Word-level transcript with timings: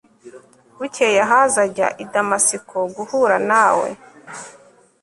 bukeye 0.77 1.17
ahazi 1.25 1.57
ajya 1.65 1.87
i 2.03 2.05
damasiko 2.11 2.77
guhura 2.95 3.37
nawe 3.49 3.89